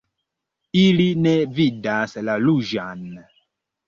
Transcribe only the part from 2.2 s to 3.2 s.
la ruĝan.